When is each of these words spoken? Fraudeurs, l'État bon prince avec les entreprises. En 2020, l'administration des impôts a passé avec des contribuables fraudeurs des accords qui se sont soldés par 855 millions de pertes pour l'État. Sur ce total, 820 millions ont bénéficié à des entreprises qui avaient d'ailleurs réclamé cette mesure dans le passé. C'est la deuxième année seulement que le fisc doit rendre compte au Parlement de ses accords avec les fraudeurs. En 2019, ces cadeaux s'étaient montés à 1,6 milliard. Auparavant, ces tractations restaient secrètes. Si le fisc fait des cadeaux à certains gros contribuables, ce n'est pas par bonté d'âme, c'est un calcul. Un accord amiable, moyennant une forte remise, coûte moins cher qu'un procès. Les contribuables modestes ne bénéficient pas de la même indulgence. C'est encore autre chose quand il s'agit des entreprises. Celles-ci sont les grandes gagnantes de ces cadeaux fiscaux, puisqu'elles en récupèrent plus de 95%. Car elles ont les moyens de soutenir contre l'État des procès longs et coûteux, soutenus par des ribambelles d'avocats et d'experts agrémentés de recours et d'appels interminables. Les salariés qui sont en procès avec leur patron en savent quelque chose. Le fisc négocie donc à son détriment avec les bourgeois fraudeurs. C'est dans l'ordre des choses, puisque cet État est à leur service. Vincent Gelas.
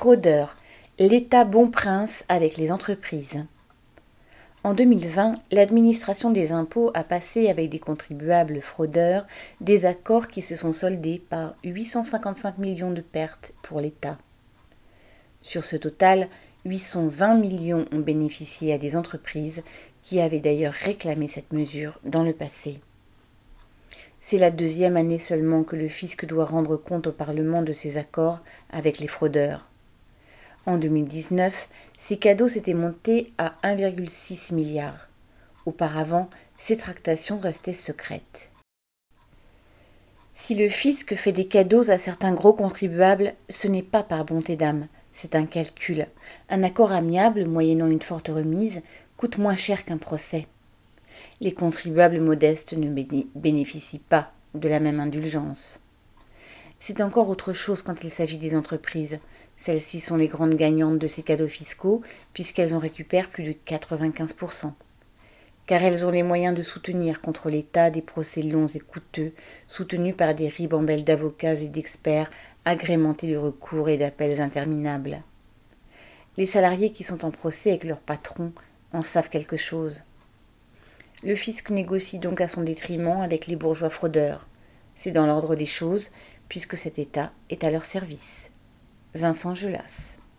Fraudeurs, 0.00 0.56
l'État 1.00 1.44
bon 1.44 1.72
prince 1.72 2.24
avec 2.28 2.56
les 2.56 2.70
entreprises. 2.70 3.44
En 4.62 4.72
2020, 4.72 5.34
l'administration 5.50 6.30
des 6.30 6.52
impôts 6.52 6.92
a 6.94 7.02
passé 7.02 7.48
avec 7.48 7.68
des 7.68 7.80
contribuables 7.80 8.60
fraudeurs 8.60 9.26
des 9.60 9.86
accords 9.86 10.28
qui 10.28 10.40
se 10.40 10.54
sont 10.54 10.72
soldés 10.72 11.20
par 11.28 11.56
855 11.64 12.58
millions 12.58 12.92
de 12.92 13.00
pertes 13.00 13.54
pour 13.62 13.80
l'État. 13.80 14.18
Sur 15.42 15.64
ce 15.64 15.74
total, 15.74 16.28
820 16.64 17.34
millions 17.34 17.84
ont 17.90 17.98
bénéficié 17.98 18.72
à 18.72 18.78
des 18.78 18.94
entreprises 18.94 19.64
qui 20.04 20.20
avaient 20.20 20.38
d'ailleurs 20.38 20.74
réclamé 20.74 21.26
cette 21.26 21.52
mesure 21.52 21.98
dans 22.04 22.22
le 22.22 22.34
passé. 22.34 22.78
C'est 24.20 24.38
la 24.38 24.52
deuxième 24.52 24.96
année 24.96 25.18
seulement 25.18 25.64
que 25.64 25.74
le 25.74 25.88
fisc 25.88 26.24
doit 26.24 26.44
rendre 26.44 26.76
compte 26.76 27.08
au 27.08 27.12
Parlement 27.12 27.62
de 27.62 27.72
ses 27.72 27.96
accords 27.96 28.38
avec 28.70 29.00
les 29.00 29.08
fraudeurs. 29.08 29.68
En 30.66 30.76
2019, 30.76 31.68
ces 31.98 32.16
cadeaux 32.16 32.48
s'étaient 32.48 32.74
montés 32.74 33.32
à 33.38 33.54
1,6 33.62 34.54
milliard. 34.54 35.08
Auparavant, 35.66 36.28
ces 36.58 36.76
tractations 36.76 37.38
restaient 37.38 37.74
secrètes. 37.74 38.50
Si 40.34 40.54
le 40.54 40.68
fisc 40.68 41.16
fait 41.16 41.32
des 41.32 41.46
cadeaux 41.46 41.90
à 41.90 41.98
certains 41.98 42.32
gros 42.32 42.52
contribuables, 42.52 43.34
ce 43.48 43.66
n'est 43.66 43.82
pas 43.82 44.02
par 44.02 44.24
bonté 44.24 44.56
d'âme, 44.56 44.86
c'est 45.12 45.34
un 45.34 45.46
calcul. 45.46 46.06
Un 46.48 46.62
accord 46.62 46.92
amiable, 46.92 47.44
moyennant 47.44 47.88
une 47.88 48.00
forte 48.02 48.28
remise, 48.28 48.82
coûte 49.16 49.38
moins 49.38 49.56
cher 49.56 49.84
qu'un 49.84 49.98
procès. 49.98 50.46
Les 51.40 51.52
contribuables 51.52 52.20
modestes 52.20 52.74
ne 52.74 52.88
bénéficient 53.34 53.98
pas 53.98 54.32
de 54.54 54.68
la 54.68 54.80
même 54.80 55.00
indulgence. 55.00 55.80
C'est 56.88 57.02
encore 57.02 57.28
autre 57.28 57.52
chose 57.52 57.82
quand 57.82 58.02
il 58.02 58.08
s'agit 58.08 58.38
des 58.38 58.56
entreprises. 58.56 59.18
Celles-ci 59.58 60.00
sont 60.00 60.16
les 60.16 60.26
grandes 60.26 60.54
gagnantes 60.54 60.98
de 60.98 61.06
ces 61.06 61.22
cadeaux 61.22 61.46
fiscaux, 61.46 62.00
puisqu'elles 62.32 62.72
en 62.72 62.78
récupèrent 62.78 63.28
plus 63.28 63.44
de 63.44 63.54
95%. 63.66 64.72
Car 65.66 65.82
elles 65.82 66.06
ont 66.06 66.10
les 66.10 66.22
moyens 66.22 66.56
de 66.56 66.62
soutenir 66.62 67.20
contre 67.20 67.50
l'État 67.50 67.90
des 67.90 68.00
procès 68.00 68.40
longs 68.40 68.68
et 68.68 68.78
coûteux, 68.78 69.34
soutenus 69.66 70.16
par 70.16 70.34
des 70.34 70.48
ribambelles 70.48 71.04
d'avocats 71.04 71.60
et 71.60 71.68
d'experts 71.68 72.30
agrémentés 72.64 73.30
de 73.30 73.36
recours 73.36 73.90
et 73.90 73.98
d'appels 73.98 74.40
interminables. 74.40 75.20
Les 76.38 76.46
salariés 76.46 76.92
qui 76.92 77.04
sont 77.04 77.22
en 77.26 77.30
procès 77.30 77.68
avec 77.68 77.84
leur 77.84 78.00
patron 78.00 78.50
en 78.94 79.02
savent 79.02 79.28
quelque 79.28 79.58
chose. 79.58 80.00
Le 81.22 81.34
fisc 81.34 81.68
négocie 81.68 82.18
donc 82.18 82.40
à 82.40 82.48
son 82.48 82.62
détriment 82.62 83.20
avec 83.20 83.46
les 83.46 83.56
bourgeois 83.56 83.90
fraudeurs. 83.90 84.46
C'est 84.94 85.12
dans 85.12 85.26
l'ordre 85.26 85.54
des 85.54 85.66
choses, 85.66 86.10
puisque 86.48 86.76
cet 86.76 86.98
État 86.98 87.32
est 87.50 87.64
à 87.64 87.70
leur 87.70 87.84
service. 87.84 88.50
Vincent 89.14 89.54
Gelas. 89.54 90.17